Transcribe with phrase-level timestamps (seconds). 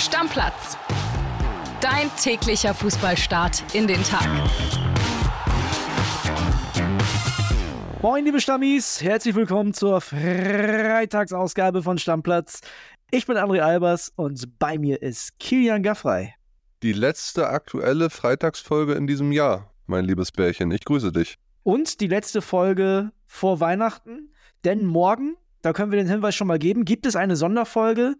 [0.00, 0.78] Stammplatz.
[1.82, 4.26] Dein täglicher Fußballstart in den Tag.
[8.00, 12.60] Moin, liebe Stammis, herzlich willkommen zur Freitagsausgabe von Stammplatz.
[13.10, 16.32] Ich bin André Albers und bei mir ist Kilian Gaffrey.
[16.82, 20.70] Die letzte aktuelle Freitagsfolge in diesem Jahr, mein liebes Bärchen.
[20.70, 21.36] Ich grüße dich.
[21.62, 24.32] Und die letzte Folge vor Weihnachten,
[24.64, 28.16] denn morgen, da können wir den Hinweis schon mal geben, gibt es eine Sonderfolge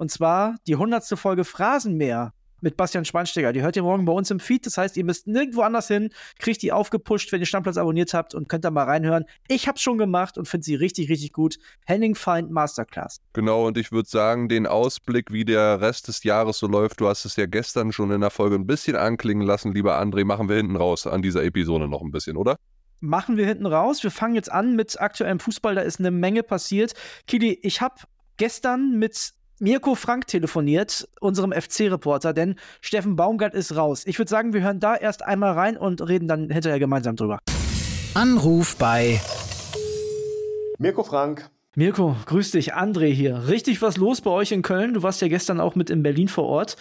[0.00, 1.04] und zwar die 100.
[1.18, 2.32] Folge Phrasenmäher
[2.62, 3.52] mit Bastian Schweinsteiger.
[3.52, 4.64] Die hört ihr morgen bei uns im Feed.
[4.64, 6.08] Das heißt, ihr müsst nirgendwo anders hin,
[6.38, 9.26] kriegt die aufgepusht, wenn ihr Stammplatz abonniert habt und könnt da mal reinhören.
[9.48, 11.58] Ich hab's schon gemacht und finde sie richtig, richtig gut.
[11.84, 13.20] Henning Feind Masterclass.
[13.34, 17.06] Genau, und ich würde sagen, den Ausblick, wie der Rest des Jahres so läuft, du
[17.06, 20.48] hast es ja gestern schon in der Folge ein bisschen anklingen lassen, lieber André, machen
[20.48, 22.56] wir hinten raus an dieser Episode noch ein bisschen, oder?
[23.00, 24.02] Machen wir hinten raus.
[24.02, 25.74] Wir fangen jetzt an mit aktuellem Fußball.
[25.74, 26.94] Da ist eine Menge passiert.
[27.26, 27.96] Kili, ich habe
[28.36, 34.06] gestern mit Mirko Frank telefoniert, unserem FC-Reporter, denn Steffen Baumgart ist raus.
[34.06, 37.40] Ich würde sagen, wir hören da erst einmal rein und reden dann hinterher gemeinsam drüber.
[38.14, 39.20] Anruf bei
[40.78, 41.50] Mirko Frank.
[41.76, 43.48] Mirko, grüß dich, André hier.
[43.48, 44.94] Richtig was los bei euch in Köln?
[44.94, 46.76] Du warst ja gestern auch mit in Berlin vor Ort.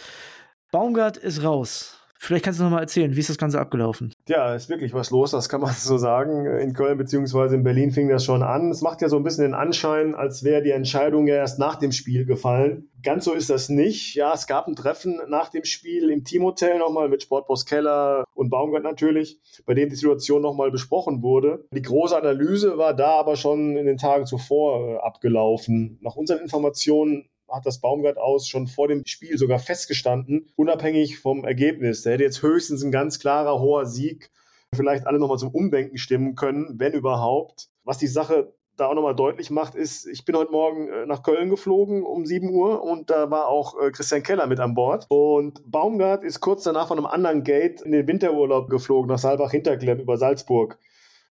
[0.71, 1.98] Baumgart ist raus.
[2.21, 4.13] Vielleicht kannst du noch mal erzählen, wie ist das Ganze abgelaufen?
[4.27, 6.45] Ja, ist wirklich was los, das kann man so sagen.
[6.45, 7.55] In Köln bzw.
[7.55, 8.71] in Berlin fing das schon an.
[8.71, 11.77] Es macht ja so ein bisschen den Anschein, als wäre die Entscheidung ja erst nach
[11.77, 12.89] dem Spiel gefallen.
[13.03, 14.15] Ganz so ist das nicht.
[14.15, 18.49] Ja, es gab ein Treffen nach dem Spiel im Teamhotel nochmal mit Sportboss Keller und
[18.49, 21.65] Baumgart natürlich, bei dem die Situation nochmal besprochen wurde.
[21.71, 25.97] Die große Analyse war da aber schon in den Tagen zuvor äh, abgelaufen.
[26.01, 31.45] Nach unseren Informationen hat das Baumgart aus schon vor dem Spiel sogar festgestanden, unabhängig vom
[31.45, 32.03] Ergebnis.
[32.03, 34.31] Da hätte jetzt höchstens ein ganz klarer, hoher Sieg
[34.73, 37.69] vielleicht alle nochmal zum Umdenken stimmen können, wenn überhaupt.
[37.83, 41.23] Was die Sache da auch nochmal deutlich macht, ist, ich bin heute Morgen äh, nach
[41.23, 45.05] Köln geflogen um 7 Uhr und da war auch äh, Christian Keller mit an Bord.
[45.09, 49.99] Und Baumgart ist kurz danach von einem anderen Gate in den Winterurlaub geflogen nach Saalbach-Hinterklemm
[49.99, 50.77] über Salzburg.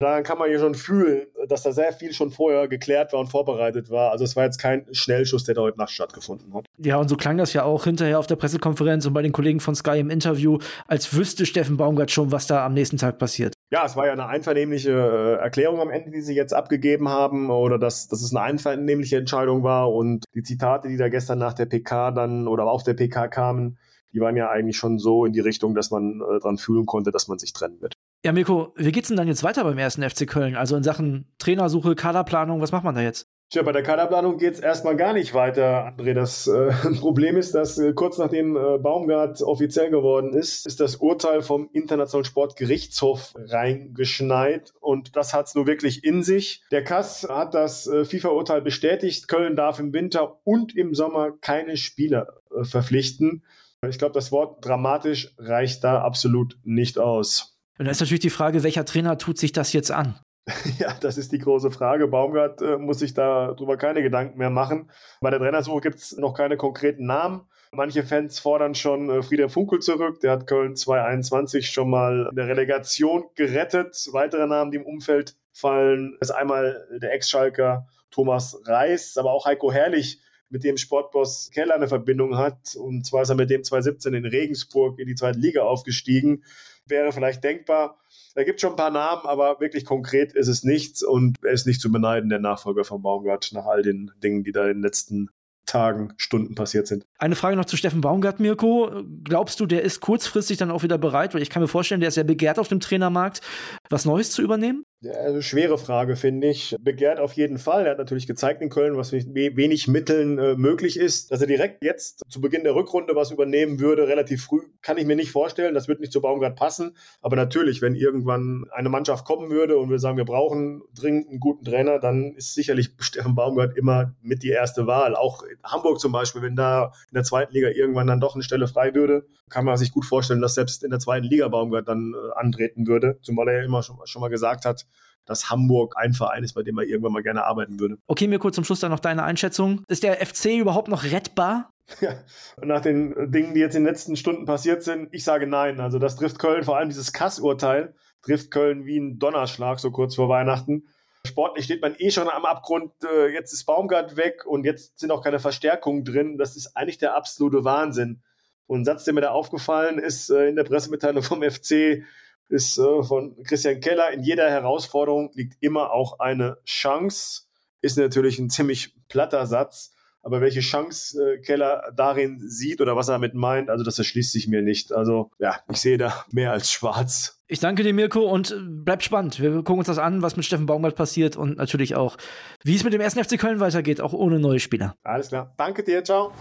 [0.01, 3.27] Daran kann man ja schon fühlen, dass da sehr viel schon vorher geklärt war und
[3.27, 4.13] vorbereitet war.
[4.13, 6.67] Also es war jetzt kein Schnellschuss, der da heute Nacht stattgefunden hat.
[6.77, 9.59] Ja, und so klang das ja auch hinterher auf der Pressekonferenz und bei den Kollegen
[9.59, 13.55] von Sky im Interview, als wüsste Steffen Baumgart schon, was da am nächsten Tag passiert.
[13.71, 17.51] Ja, es war ja eine einvernehmliche äh, Erklärung am Ende, die sie jetzt abgegeben haben,
[17.51, 19.93] oder dass, dass es eine einvernehmliche Entscheidung war.
[19.93, 23.79] Und die Zitate, die da gestern nach der PK dann oder auf der PK kamen,
[24.13, 27.11] die waren ja eigentlich schon so in die Richtung, dass man äh, dran fühlen konnte,
[27.11, 27.97] dass man sich trennen wird.
[28.25, 30.57] Ja, Mirko, wie geht's denn dann jetzt weiter beim ersten FC Köln?
[30.57, 33.29] Also in Sachen Trainersuche, Kaderplanung, was macht man da jetzt?
[33.51, 36.13] Tja, bei der Kaderplanung geht's erstmal gar nicht weiter, André.
[36.13, 36.71] Das äh,
[37.01, 41.71] Problem ist, dass äh, kurz nachdem äh, Baumgart offiziell geworden ist, ist das Urteil vom
[41.73, 46.63] Internationalen Sportgerichtshof reingeschneit und das hat's nur wirklich in sich.
[46.73, 49.29] Der Kass hat das äh, FIFA-Urteil bestätigt.
[49.29, 53.45] Köln darf im Winter und im Sommer keine Spieler äh, verpflichten.
[53.89, 57.58] Ich glaube, das Wort dramatisch reicht da absolut nicht aus.
[57.79, 60.19] Und da ist natürlich die Frage, welcher Trainer tut sich das jetzt an?
[60.79, 62.09] Ja, das ist die große Frage.
[62.09, 64.91] Baumgart äh, muss sich darüber keine Gedanken mehr machen.
[65.21, 67.43] Bei der Trainersuche gibt es noch keine konkreten Namen.
[67.71, 70.21] Manche Fans fordern schon äh, Frieder Funkel zurück.
[70.21, 74.09] Der hat Köln 2021 schon mal in der Relegation gerettet.
[74.13, 79.71] Weitere Namen, die im Umfeld fallen, ist einmal der Ex-Schalker Thomas Reis, aber auch Heiko
[79.71, 82.75] Herrlich, mit dem Sportboss Keller eine Verbindung hat.
[82.75, 86.43] Und zwar ist er mit dem 2017 in Regensburg in die zweite Liga aufgestiegen
[86.89, 87.99] wäre vielleicht denkbar.
[88.35, 91.67] Da gibt schon ein paar Namen, aber wirklich konkret ist es nichts und er ist
[91.67, 94.83] nicht zu beneiden, der Nachfolger von Baumgart, nach all den Dingen, die da in den
[94.83, 95.31] letzten
[95.69, 97.05] Tagen, Stunden passiert sind.
[97.19, 99.03] Eine Frage noch zu Steffen Baumgart, Mirko.
[99.23, 101.35] Glaubst du, der ist kurzfristig dann auch wieder bereit?
[101.35, 103.43] Weil ich kann mir vorstellen, der ist ja begehrt auf dem Trainermarkt,
[103.91, 104.85] was Neues zu übernehmen?
[105.01, 106.75] Ja, also schwere Frage, finde ich.
[106.81, 107.85] Begehrt auf jeden Fall.
[107.85, 111.31] Er hat natürlich gezeigt in Köln, was mit wenig Mitteln äh, möglich ist.
[111.31, 115.07] Dass er direkt jetzt zu Beginn der Rückrunde was übernehmen würde, relativ früh, kann ich
[115.07, 115.75] mir nicht vorstellen.
[115.75, 116.97] Das wird nicht zu Baumgart passen.
[117.21, 121.39] Aber natürlich, wenn irgendwann eine Mannschaft kommen würde und wir sagen, wir brauchen dringend einen
[121.39, 125.15] guten Trainer, dann ist sicherlich Steffen Baumgart immer mit die erste Wahl.
[125.15, 128.67] Auch Hamburg zum Beispiel, wenn da in der zweiten Liga irgendwann dann doch eine Stelle
[128.67, 132.15] frei würde, kann man sich gut vorstellen, dass selbst in der zweiten Liga Baumgart dann
[132.15, 133.21] äh, antreten würde.
[133.23, 134.88] Zumal er ja immer schon, schon mal gesagt hat,
[135.29, 137.99] dass Hamburg ein Verein ist, bei dem er irgendwann mal gerne arbeiten würde.
[138.07, 139.85] Okay, mir kurz zum Schluss dann noch deine Einschätzung.
[139.89, 141.71] Ist der FC überhaupt noch rettbar?
[142.03, 142.23] Ja,
[142.63, 145.81] nach den Dingen, die jetzt in den letzten Stunden passiert sind, ich sage nein.
[145.81, 150.15] Also das trifft Köln, vor allem dieses Kass-Urteil, trifft Köln wie ein Donnerschlag so kurz
[150.15, 150.89] vor Weihnachten.
[151.27, 152.93] Sportlich steht man eh schon am Abgrund.
[153.05, 156.37] Äh, jetzt ist Baumgart weg und jetzt sind auch keine Verstärkungen drin.
[156.37, 158.23] Das ist eigentlich der absolute Wahnsinn.
[158.67, 162.05] Und ein Satz, der mir da aufgefallen ist äh, in der Pressemitteilung vom FC,
[162.49, 164.11] ist äh, von Christian Keller.
[164.11, 167.43] In jeder Herausforderung liegt immer auch eine Chance.
[167.81, 173.09] Ist natürlich ein ziemlich platter Satz, Aber welche Chance äh, Keller darin sieht oder was
[173.09, 174.93] er damit meint, also das erschließt sich mir nicht.
[174.93, 177.41] Also ja, ich sehe da mehr als schwarz.
[177.47, 179.41] Ich danke dir, Mirko, und äh, bleibt spannend.
[179.41, 182.17] Wir gucken uns das an, was mit Steffen Baumgart passiert und natürlich auch,
[182.63, 184.97] wie es mit dem ersten FC Köln weitergeht, auch ohne neue Spieler.
[185.03, 185.55] Alles klar.
[185.57, 186.33] Danke dir, ciao.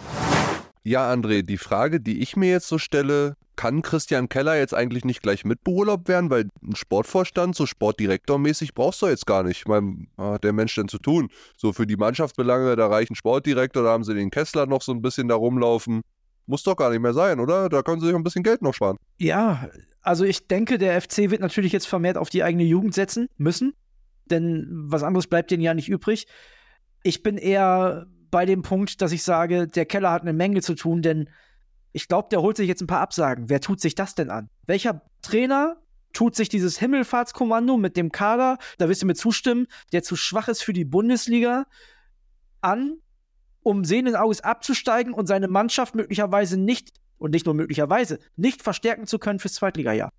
[0.83, 5.03] Ja, André, die Frage, die ich mir jetzt so stelle, kann Christian Keller jetzt eigentlich
[5.03, 9.57] nicht gleich mitbeurlaubt werden, weil ein Sportvorstand, so Sportdirektormäßig brauchst du jetzt gar nicht.
[9.57, 11.29] Ich meine, was hat der Mensch denn zu tun?
[11.57, 14.93] So für die Mannschaftsbelange, da reicht ein Sportdirektor, da haben sie den Kessler noch so
[14.93, 16.01] ein bisschen da rumlaufen.
[16.45, 17.67] Muss doch gar nicht mehr sein, oder?
[17.67, 18.95] Da können sie sich ein bisschen Geld noch sparen.
[19.17, 19.69] Ja,
[20.01, 23.73] also ich denke, der FC wird natürlich jetzt vermehrt auf die eigene Jugend setzen müssen,
[24.25, 26.25] denn was anderes bleibt denen ja nicht übrig.
[27.03, 30.75] Ich bin eher bei dem Punkt, dass ich sage, der Keller hat eine Menge zu
[30.75, 31.29] tun, denn
[31.91, 33.49] ich glaube, der holt sich jetzt ein paar Absagen.
[33.49, 34.49] Wer tut sich das denn an?
[34.65, 35.77] Welcher Trainer
[36.13, 40.47] tut sich dieses Himmelfahrtskommando mit dem Kader, da wirst du mir zustimmen, der zu schwach
[40.47, 41.65] ist für die Bundesliga,
[42.61, 42.97] an,
[43.61, 49.07] um sehenden Auges abzusteigen und seine Mannschaft möglicherweise nicht, und nicht nur möglicherweise, nicht verstärken
[49.07, 50.11] zu können fürs Zweitligajahr?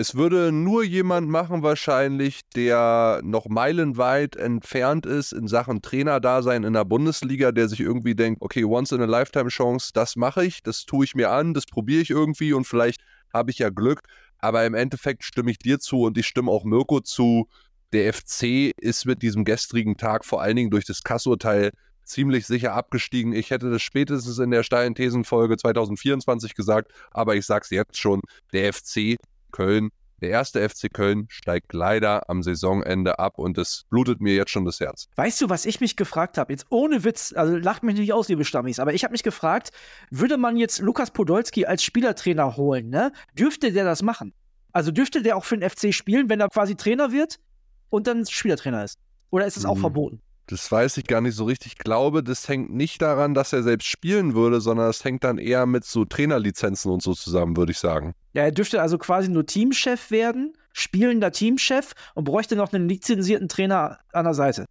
[0.00, 6.72] Es würde nur jemand machen, wahrscheinlich, der noch meilenweit entfernt ist in Sachen Trainerdasein in
[6.72, 10.62] der Bundesliga, der sich irgendwie denkt, okay, once in a lifetime Chance, das mache ich,
[10.62, 14.00] das tue ich mir an, das probiere ich irgendwie und vielleicht habe ich ja Glück.
[14.38, 17.46] Aber im Endeffekt stimme ich dir zu und ich stimme auch Mirko zu.
[17.92, 21.72] Der FC ist mit diesem gestrigen Tag vor allen Dingen durch das Kassurteil
[22.04, 23.34] ziemlich sicher abgestiegen.
[23.34, 27.98] Ich hätte das spätestens in der steilen Thesenfolge 2024 gesagt, aber ich sage es jetzt
[27.98, 28.22] schon,
[28.54, 29.18] der FC
[29.50, 29.90] Köln.
[30.20, 34.66] Der erste FC Köln steigt leider am Saisonende ab und es blutet mir jetzt schon
[34.66, 35.06] das Herz.
[35.16, 36.52] Weißt du, was ich mich gefragt habe?
[36.52, 39.70] Jetzt ohne Witz, also lacht mich nicht aus, liebe Stammis, aber ich habe mich gefragt,
[40.10, 43.12] würde man jetzt Lukas Podolski als Spielertrainer holen, ne?
[43.38, 44.34] Dürfte der das machen?
[44.72, 47.40] Also dürfte der auch für den FC spielen, wenn er quasi Trainer wird
[47.88, 48.98] und dann Spielertrainer ist?
[49.30, 49.80] Oder ist es auch hm.
[49.80, 50.22] verboten?
[50.50, 51.74] Das weiß ich gar nicht so richtig.
[51.74, 55.38] Ich glaube, das hängt nicht daran, dass er selbst spielen würde, sondern es hängt dann
[55.38, 58.14] eher mit so Trainerlizenzen und so zusammen, würde ich sagen.
[58.32, 63.48] Ja, er dürfte also quasi nur Teamchef werden, spielender Teamchef und bräuchte noch einen lizenzierten
[63.48, 64.66] Trainer an der Seite.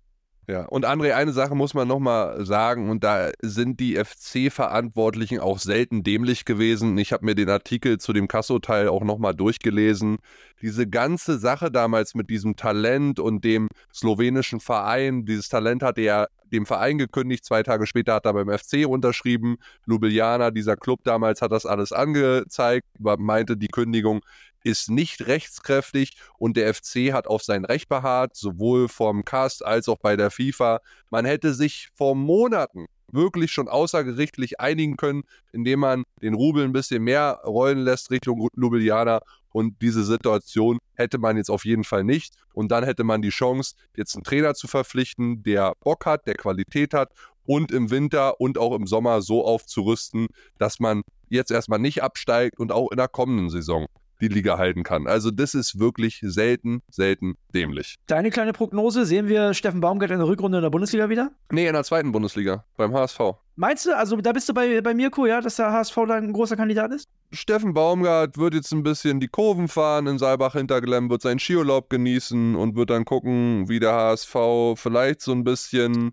[0.50, 5.60] Ja, und André, eine Sache muss man nochmal sagen, und da sind die FC-Verantwortlichen auch
[5.60, 6.98] selten dämlich gewesen.
[6.98, 10.18] Ich habe mir den Artikel zu dem Kasso-Teil auch nochmal durchgelesen.
[10.64, 16.30] Diese ganze Sache damals mit diesem Talent und dem slowenischen Verein, dieses Talent hatte er
[16.52, 19.58] dem Verein gekündigt, zwei Tage später hat er beim FC unterschrieben.
[19.86, 24.22] Ljubljana, dieser Club damals, hat das alles angezeigt, meinte die Kündigung
[24.64, 29.88] ist nicht rechtskräftig und der FC hat auf sein Recht beharrt, sowohl vom Cast als
[29.88, 30.82] auch bei der FIFA.
[31.10, 36.74] Man hätte sich vor Monaten wirklich schon außergerichtlich einigen können, indem man den Rubel ein
[36.74, 39.22] bisschen mehr rollen lässt Richtung Ljubljana
[39.52, 42.36] und diese Situation hätte man jetzt auf jeden Fall nicht.
[42.54, 46.36] Und dann hätte man die Chance, jetzt einen Trainer zu verpflichten, der Bock hat, der
[46.36, 47.12] Qualität hat
[47.46, 50.28] und im Winter und auch im Sommer so aufzurüsten,
[50.60, 53.88] dass man jetzt erstmal nicht absteigt und auch in der kommenden Saison
[54.22, 55.08] die Liga halten kann.
[55.08, 57.96] Also das ist wirklich selten, selten dämlich.
[58.08, 61.32] Deine kleine Prognose, sehen wir Steffen Baumgart in der Rückrunde in der Bundesliga wieder?
[61.52, 63.20] Nee, in der zweiten Bundesliga, beim HSV.
[63.56, 66.32] Meinst du, also da bist du bei, bei Mirko, ja, dass der HSV da ein
[66.32, 67.10] großer Kandidat ist?
[67.32, 71.90] Steffen Baumgart wird jetzt ein bisschen die Kurven fahren in Saalbach Hinterglemm, wird seinen Skiurlaub
[71.90, 74.36] genießen und wird dann gucken, wie der HSV
[74.76, 76.12] vielleicht so ein bisschen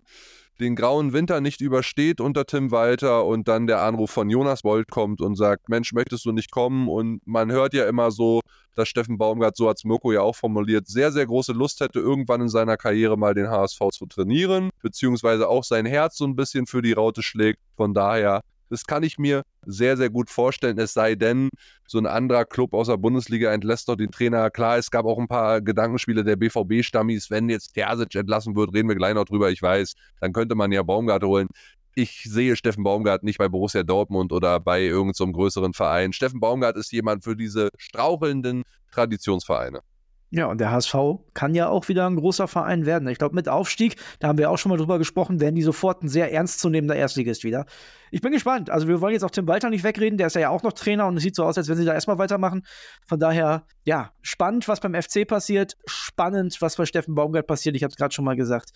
[0.59, 4.89] den grauen Winter nicht übersteht unter Tim Walter und dann der Anruf von Jonas Bolt
[4.89, 6.87] kommt und sagt, Mensch, möchtest du nicht kommen?
[6.87, 8.41] Und man hört ja immer so,
[8.75, 11.99] dass Steffen Baumgart, so hat es Mirko ja auch formuliert, sehr, sehr große Lust hätte,
[11.99, 16.35] irgendwann in seiner Karriere mal den HSV zu trainieren, beziehungsweise auch sein Herz so ein
[16.35, 17.59] bisschen für die Raute schlägt.
[17.75, 20.77] Von daher das kann ich mir sehr, sehr gut vorstellen.
[20.77, 21.49] Es sei denn,
[21.87, 24.49] so ein anderer Club aus der Bundesliga entlässt doch den Trainer.
[24.49, 27.29] Klar, es gab auch ein paar Gedankenspiele der BVB-Stammis.
[27.29, 29.49] Wenn jetzt Terzic entlassen wird, reden wir gleich noch drüber.
[29.51, 31.47] Ich weiß, dann könnte man ja Baumgart holen.
[31.95, 36.13] Ich sehe Steffen Baumgart nicht bei Borussia Dortmund oder bei irgendeinem so größeren Verein.
[36.13, 39.81] Steffen Baumgart ist jemand für diese strauchelnden Traditionsvereine.
[40.29, 40.93] Ja, und der HSV
[41.33, 43.07] kann ja auch wieder ein großer Verein werden.
[43.07, 46.03] Ich glaube, mit Aufstieg, da haben wir auch schon mal drüber gesprochen, werden die sofort
[46.03, 47.65] ein sehr ernstzunehmender Erstligist wieder.
[48.11, 48.69] Ich bin gespannt.
[48.69, 50.17] Also, wir wollen jetzt auch Tim Walter nicht wegreden.
[50.17, 51.93] Der ist ja auch noch Trainer und es sieht so aus, als wenn sie da
[51.93, 52.63] erstmal weitermachen.
[53.05, 55.77] Von daher, ja, spannend, was beim FC passiert.
[55.85, 57.77] Spannend, was bei Steffen Baumgart passiert.
[57.77, 58.71] Ich habe es gerade schon mal gesagt.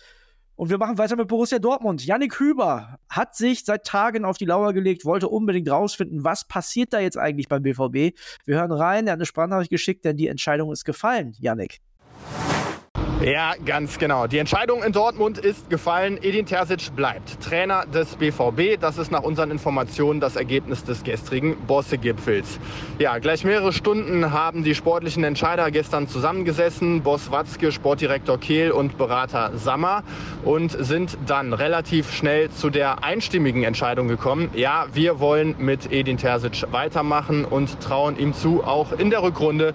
[0.54, 2.04] Und wir machen weiter mit Borussia Dortmund.
[2.04, 6.92] Yannick Hüber hat sich seit Tagen auf die Lauer gelegt, wollte unbedingt rausfinden, was passiert
[6.92, 8.16] da jetzt eigentlich beim BVB.
[8.44, 11.80] Wir hören rein, er hat eine Sprachnachricht geschickt, denn die Entscheidung ist gefallen, Yannick.
[13.24, 14.26] Ja, ganz genau.
[14.26, 16.18] Die Entscheidung in Dortmund ist gefallen.
[16.20, 18.80] Edin Terzic bleibt Trainer des BVB.
[18.80, 22.58] Das ist nach unseren Informationen das Ergebnis des gestrigen Bosse-Gipfels.
[22.98, 27.02] Ja, gleich mehrere Stunden haben die sportlichen Entscheider gestern zusammengesessen.
[27.02, 30.02] Boss Watzke, Sportdirektor Kehl und Berater Sammer
[30.44, 34.50] und sind dann relativ schnell zu der einstimmigen Entscheidung gekommen.
[34.54, 39.74] Ja, wir wollen mit Edin Terzic weitermachen und trauen ihm zu, auch in der Rückrunde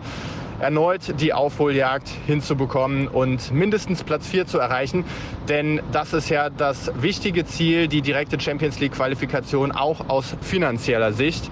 [0.60, 5.06] erneut die Aufholjagd hinzubekommen und mindestens Platz 4 zu erreichen.
[5.48, 11.50] Denn das ist ja das wichtige Ziel, die direkte Champions League-Qualifikation auch aus finanzieller Sicht.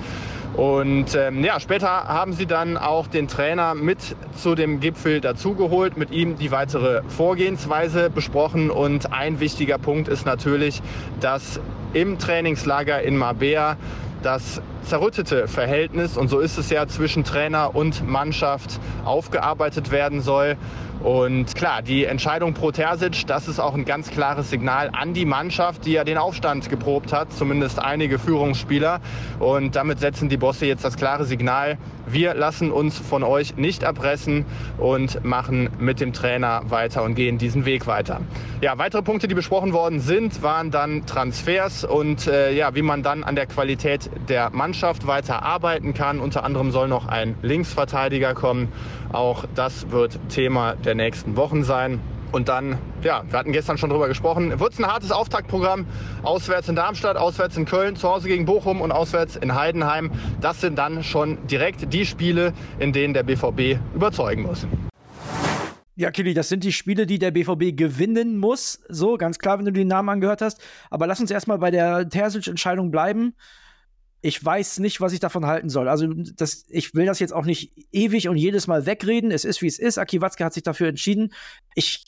[0.55, 5.97] Und ähm, ja, später haben sie dann auch den Trainer mit zu dem Gipfel dazugeholt,
[5.97, 8.69] mit ihm die weitere Vorgehensweise besprochen.
[8.69, 10.81] Und ein wichtiger Punkt ist natürlich,
[11.19, 11.59] dass
[11.93, 13.75] im Trainingslager in Marbella
[14.24, 20.57] das zerrüttete Verhältnis, und so ist es ja zwischen Trainer und Mannschaft, aufgearbeitet werden soll.
[21.03, 25.25] Und klar, die Entscheidung pro Terzic, das ist auch ein ganz klares Signal an die
[25.25, 29.01] Mannschaft, die ja den Aufstand geprobt hat, zumindest einige Führungsspieler.
[29.39, 31.77] Und damit setzen die Bosse jetzt das klare Signal,
[32.07, 34.45] wir lassen uns von euch nicht erpressen
[34.77, 38.21] und machen mit dem Trainer weiter und gehen diesen Weg weiter.
[38.61, 43.01] Ja, weitere Punkte, die besprochen worden sind, waren dann Transfers und äh, ja, wie man
[43.01, 46.20] dann an der Qualität der Mannschaft weiter arbeiten kann.
[46.20, 48.72] Unter anderem soll noch ein Linksverteidiger kommen.
[49.12, 52.00] Auch das wird Thema der nächsten Wochen sein.
[52.32, 55.86] Und dann, ja, wir hatten gestern schon drüber gesprochen, wird es ein hartes Auftaktprogramm.
[56.22, 60.12] Auswärts in Darmstadt, auswärts in Köln, zu Hause gegen Bochum und auswärts in Heidenheim.
[60.41, 64.67] Das sind dann schon direkt die Spiele, in denen der BVB überzeugen muss.
[65.96, 68.82] Ja, Kili, das sind die Spiele, die der BVB gewinnen muss.
[68.89, 70.62] So, ganz klar, wenn du den Namen angehört hast.
[70.89, 73.34] Aber lass uns erstmal bei der Terzic-Entscheidung bleiben
[74.25, 75.88] ich weiß nicht, was ich davon halten soll.
[75.88, 79.29] Also, das, ich will das jetzt auch nicht ewig und jedes Mal wegreden.
[79.29, 80.00] Es ist, wie es ist.
[80.00, 81.32] Aki Watzke hat sich dafür entschieden.
[81.75, 82.05] Ich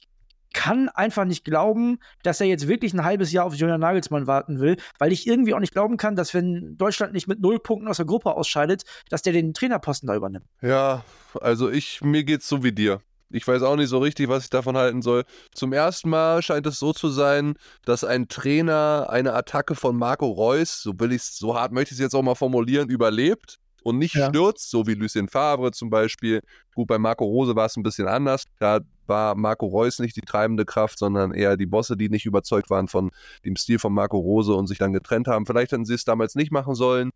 [0.52, 4.60] kann einfach nicht glauben, dass er jetzt wirklich ein halbes Jahr auf Julian Nagelsmann warten
[4.60, 7.88] will, weil ich irgendwie auch nicht glauben kann, dass wenn Deutschland nicht mit null Punkten
[7.88, 10.48] aus der Gruppe ausscheidet, dass der den Trainerposten da übernimmt.
[10.64, 11.04] Ja,
[11.40, 13.02] also ich, mir geht's so wie dir.
[13.30, 15.24] Ich weiß auch nicht so richtig, was ich davon halten soll.
[15.54, 20.28] Zum ersten Mal scheint es so zu sein, dass ein Trainer eine Attacke von Marco
[20.28, 24.00] Reus, so will ich so hart möchte ich es jetzt auch mal formulieren, überlebt und
[24.00, 24.28] nicht ja.
[24.28, 26.42] stürzt, so wie Lucien Favre zum Beispiel.
[26.76, 28.44] Gut, bei Marco Rose war es ein bisschen anders.
[28.60, 32.70] Da war Marco Reus nicht die treibende Kraft, sondern eher die Bosse, die nicht überzeugt
[32.70, 33.12] waren von
[33.46, 35.46] dem Stil von Marco Rose und sich dann getrennt haben.
[35.46, 37.12] Vielleicht hätten sie es damals nicht machen sollen.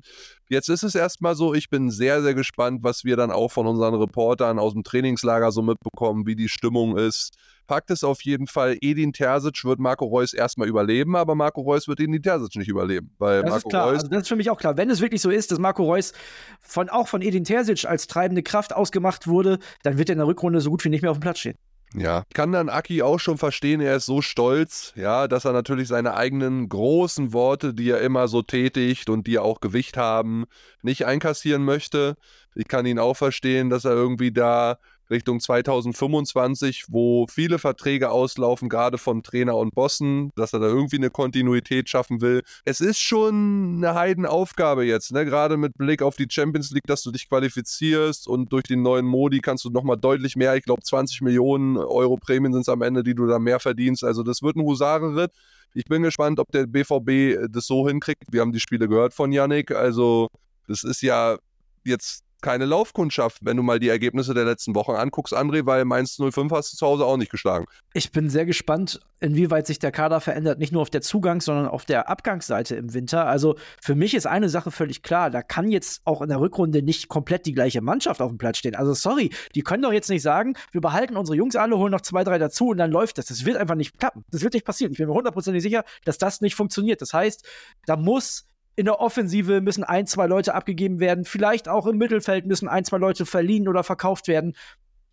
[0.47, 3.67] Jetzt ist es erstmal so, ich bin sehr, sehr gespannt, was wir dann auch von
[3.67, 7.33] unseren Reportern aus dem Trainingslager so mitbekommen, wie die Stimmung ist.
[7.71, 11.87] Fakt ist auf jeden Fall, Edin Terzic wird Marco Reus erstmal überleben, aber Marco Reus
[11.87, 13.15] wird Edin Terzic nicht überleben.
[13.17, 14.75] Weil das Marco ist klar, Reus also das ist für mich auch klar.
[14.75, 16.11] Wenn es wirklich so ist, dass Marco Reus
[16.59, 20.27] von, auch von Edin Terzic als treibende Kraft ausgemacht wurde, dann wird er in der
[20.27, 21.55] Rückrunde so gut wie nicht mehr auf dem Platz stehen.
[21.93, 25.87] Ja, kann dann Aki auch schon verstehen, er ist so stolz, ja, dass er natürlich
[25.87, 30.43] seine eigenen großen Worte, die er immer so tätigt und die auch Gewicht haben,
[30.81, 32.17] nicht einkassieren möchte.
[32.53, 34.77] Ich kann ihn auch verstehen, dass er irgendwie da
[35.11, 40.95] Richtung 2025, wo viele Verträge auslaufen, gerade von Trainer und Bossen, dass er da irgendwie
[40.95, 42.41] eine Kontinuität schaffen will.
[42.65, 45.25] Es ist schon eine Heidenaufgabe jetzt, ne?
[45.25, 49.05] gerade mit Blick auf die Champions League, dass du dich qualifizierst und durch den neuen
[49.05, 52.81] Modi kannst du nochmal deutlich mehr, ich glaube 20 Millionen Euro Prämien sind es am
[52.81, 54.03] Ende, die du da mehr verdienst.
[54.03, 55.31] Also das wird ein Husarenritt.
[55.73, 58.23] Ich bin gespannt, ob der BVB das so hinkriegt.
[58.31, 59.71] Wir haben die Spiele gehört von Yannick.
[59.71, 60.29] Also
[60.67, 61.37] das ist ja
[61.85, 66.17] jetzt keine Laufkundschaft, wenn du mal die Ergebnisse der letzten Wochen anguckst, André, weil Mainz
[66.17, 67.65] 05 hast du zu Hause auch nicht geschlagen.
[67.93, 71.67] Ich bin sehr gespannt, inwieweit sich der Kader verändert, nicht nur auf der Zugangs-, sondern
[71.67, 73.27] auf der Abgangsseite im Winter.
[73.27, 76.81] Also für mich ist eine Sache völlig klar, da kann jetzt auch in der Rückrunde
[76.81, 78.75] nicht komplett die gleiche Mannschaft auf dem Platz stehen.
[78.75, 82.01] Also sorry, die können doch jetzt nicht sagen, wir behalten unsere Jungs alle, holen noch
[82.01, 83.25] zwei, drei dazu und dann läuft das.
[83.25, 84.25] Das wird einfach nicht klappen.
[84.31, 84.91] Das wird nicht passieren.
[84.91, 87.01] Ich bin mir hundertprozentig sicher, dass das nicht funktioniert.
[87.01, 87.47] Das heißt,
[87.85, 88.47] da muss
[88.81, 91.23] in der Offensive müssen ein, zwei Leute abgegeben werden.
[91.23, 94.55] Vielleicht auch im Mittelfeld müssen ein, zwei Leute verliehen oder verkauft werden.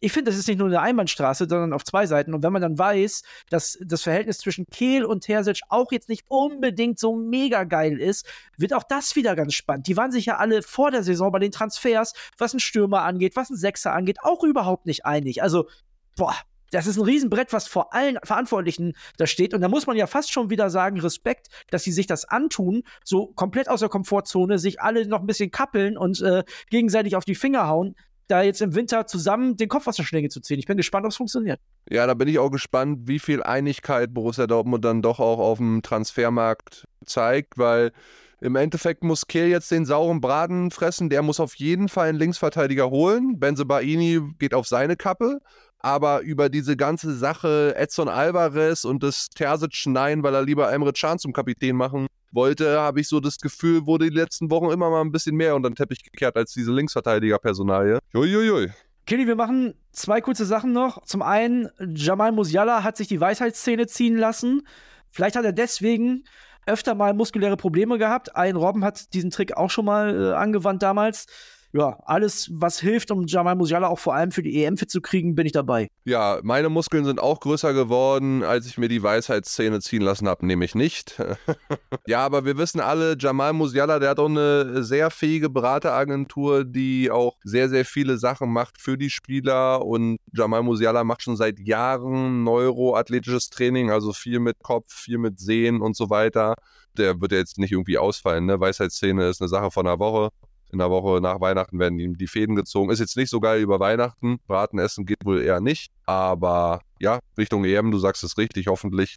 [0.00, 2.32] Ich finde, das ist nicht nur eine Einbahnstraße, sondern auf zwei Seiten.
[2.32, 6.24] Und wenn man dann weiß, dass das Verhältnis zwischen Kehl und Terzic auch jetzt nicht
[6.28, 9.86] unbedingt so mega geil ist, wird auch das wieder ganz spannend.
[9.86, 13.36] Die waren sich ja alle vor der Saison bei den Transfers, was ein Stürmer angeht,
[13.36, 15.42] was ein Sechser angeht, auch überhaupt nicht einig.
[15.42, 15.68] Also,
[16.16, 16.34] boah,
[16.70, 19.54] das ist ein Riesenbrett, was vor allen Verantwortlichen da steht.
[19.54, 22.82] Und da muss man ja fast schon wieder sagen, Respekt, dass sie sich das antun,
[23.04, 27.24] so komplett aus der Komfortzone, sich alle noch ein bisschen kappeln und äh, gegenseitig auf
[27.24, 27.94] die Finger hauen,
[28.28, 30.58] da jetzt im Winter zusammen den Kopf aus der Schlinge zu ziehen.
[30.58, 31.60] Ich bin gespannt, ob es funktioniert.
[31.90, 35.58] Ja, da bin ich auch gespannt, wie viel Einigkeit Borussia Dortmund dann doch auch auf
[35.58, 37.92] dem Transfermarkt zeigt, weil
[38.40, 41.10] im Endeffekt muss Kehl jetzt den sauren Braten fressen.
[41.10, 43.40] Der muss auf jeden Fall einen Linksverteidiger holen.
[43.40, 45.40] Benze Baini geht auf seine Kappe.
[45.80, 50.92] Aber über diese ganze Sache Edson Alvarez und das Terzic Nein, weil er lieber Emre
[50.92, 54.90] Can zum Kapitän machen wollte, habe ich so das Gefühl, wurde die letzten Wochen immer
[54.90, 57.98] mal ein bisschen mehr unter den Teppich gekehrt als diese Linksverteidiger-Personalie.
[58.14, 58.70] Uiuiui.
[59.06, 61.02] Kenny, wir machen zwei kurze Sachen noch.
[61.04, 64.66] Zum einen, Jamal Musiala hat sich die Weisheitszähne ziehen lassen.
[65.10, 66.24] Vielleicht hat er deswegen
[66.66, 68.36] öfter mal muskuläre Probleme gehabt.
[68.36, 71.26] Ein Robben hat diesen Trick auch schon mal äh, angewandt damals
[71.72, 75.02] ja, alles, was hilft, um Jamal Musiala auch vor allem für die EM fit zu
[75.02, 75.88] kriegen, bin ich dabei.
[76.04, 80.46] Ja, meine Muskeln sind auch größer geworden, als ich mir die Weisheitszähne ziehen lassen habe,
[80.46, 81.20] nämlich nicht.
[82.06, 87.10] ja, aber wir wissen alle, Jamal Musiala, der hat auch eine sehr fähige Berateragentur, die
[87.10, 91.58] auch sehr, sehr viele Sachen macht für die Spieler und Jamal Musiala macht schon seit
[91.58, 96.54] Jahren neuroathletisches Training, also viel mit Kopf, viel mit Sehen und so weiter.
[96.96, 98.58] Der wird ja jetzt nicht irgendwie ausfallen, ne?
[98.58, 100.30] Weisheitszähne ist eine Sache von einer Woche
[100.70, 102.90] in der Woche nach Weihnachten werden ihm die Fäden gezogen.
[102.90, 104.38] Ist jetzt nicht so geil über Weihnachten.
[104.46, 105.92] Braten essen geht wohl eher nicht.
[106.04, 109.16] Aber ja, Richtung EM, du sagst es richtig, hoffentlich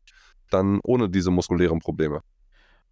[0.50, 2.22] dann ohne diese muskulären Probleme.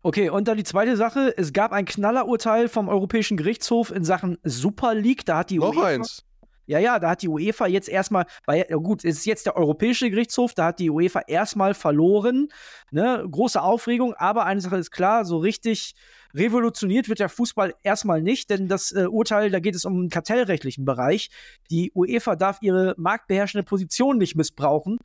[0.02, 1.34] Okay, und dann die zweite Sache.
[1.38, 5.26] Es gab ein Knallerurteil vom Europäischen Gerichtshof in Sachen Super League.
[5.26, 6.24] Da hat die Noch UEFA eins.
[6.70, 10.08] Ja, ja, da hat die UEFA jetzt erstmal, weil gut, es ist jetzt der Europäische
[10.12, 12.50] Gerichtshof, da hat die UEFA erstmal verloren.
[12.92, 13.26] Ne?
[13.28, 15.96] Große Aufregung, aber eine Sache ist klar, so richtig
[16.36, 20.10] revolutioniert wird der Fußball erstmal nicht, denn das äh, Urteil, da geht es um einen
[20.10, 21.32] kartellrechtlichen Bereich.
[21.72, 25.00] Die UEFA darf ihre marktbeherrschende Position nicht missbrauchen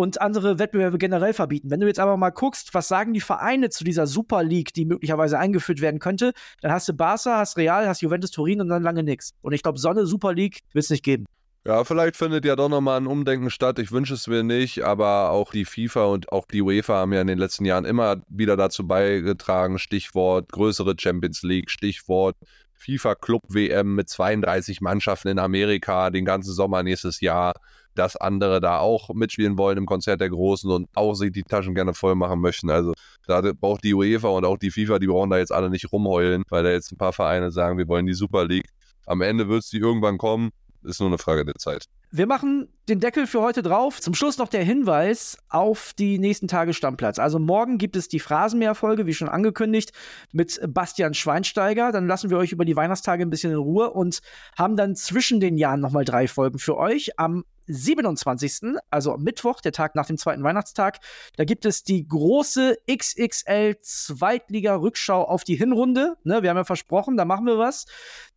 [0.00, 1.70] und andere Wettbewerbe generell verbieten.
[1.70, 4.86] Wenn du jetzt aber mal guckst, was sagen die Vereine zu dieser Super League, die
[4.86, 8.82] möglicherweise eingeführt werden könnte, dann hast du Barca, hast Real, hast Juventus Turin und dann
[8.82, 9.32] lange nichts.
[9.42, 11.26] Und ich glaube, so eine Super League wird es nicht geben.
[11.66, 13.78] Ja, vielleicht findet ja doch nochmal ein Umdenken statt.
[13.78, 17.20] Ich wünsche es mir nicht, aber auch die FIFA und auch die UEFA haben ja
[17.20, 19.78] in den letzten Jahren immer wieder dazu beigetragen.
[19.78, 22.36] Stichwort größere Champions League, Stichwort
[22.72, 27.52] FIFA Club WM mit 32 Mannschaften in Amerika den ganzen Sommer nächstes Jahr
[28.00, 31.74] dass andere da auch mitspielen wollen im Konzert der Großen und auch sich die Taschen
[31.74, 32.70] gerne voll machen möchten.
[32.70, 32.94] Also
[33.26, 36.42] da braucht die UEFA und auch die FIFA, die brauchen da jetzt alle nicht rumheulen,
[36.48, 38.70] weil da jetzt ein paar Vereine sagen, wir wollen die Super League.
[39.04, 40.50] Am Ende wird es die irgendwann kommen.
[40.82, 41.84] Ist nur eine Frage der Zeit.
[42.10, 44.00] Wir machen den Deckel für heute drauf.
[44.00, 47.18] Zum Schluss noch der Hinweis auf die nächsten Tage Stammplatz.
[47.18, 49.92] Also morgen gibt es die Phrasenmäher-Folge, wie schon angekündigt,
[50.32, 51.92] mit Bastian Schweinsteiger.
[51.92, 54.20] Dann lassen wir euch über die Weihnachtstage ein bisschen in Ruhe und
[54.56, 57.18] haben dann zwischen den Jahren nochmal drei Folgen für euch.
[57.18, 60.98] Am 27., also Mittwoch, der Tag nach dem zweiten Weihnachtstag,
[61.36, 66.16] da gibt es die große XXL Zweitliga-Rückschau auf die Hinrunde.
[66.24, 67.86] Ne, wir haben ja versprochen, da machen wir was.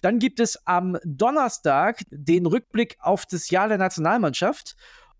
[0.01, 4.75] Dann gibt es am Donnerstag den Rückblick auf das Jahr der Nationalmannschaft.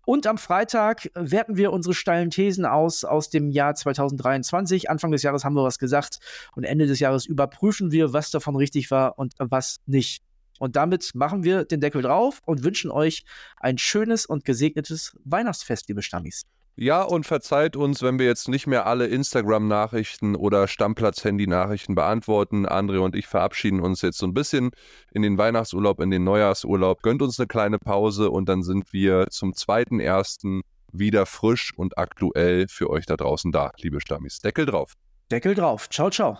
[0.06, 4.90] Und am Freitag werten wir unsere steilen Thesen aus aus dem Jahr 2023.
[4.90, 6.18] Anfang des Jahres haben wir was gesagt
[6.54, 10.22] und Ende des Jahres überprüfen wir, was davon richtig war und was nicht.
[10.58, 13.24] Und damit machen wir den Deckel drauf und wünschen euch
[13.56, 16.44] ein schönes und gesegnetes Weihnachtsfest, liebe Stammis.
[16.76, 22.66] Ja, und verzeiht uns, wenn wir jetzt nicht mehr alle Instagram-Nachrichten oder Stammplatz-Handy-Nachrichten beantworten.
[22.66, 24.72] Andre und ich verabschieden uns jetzt so ein bisschen
[25.12, 27.02] in den Weihnachtsurlaub, in den Neujahrsurlaub.
[27.02, 30.62] Gönnt uns eine kleine Pause und dann sind wir zum zweiten ersten
[30.92, 34.40] wieder frisch und aktuell für euch da draußen da, liebe Stammis.
[34.40, 34.94] Deckel drauf.
[35.30, 35.88] Deckel drauf.
[35.90, 36.38] Ciao, ciao.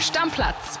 [0.00, 0.80] Stammplatz.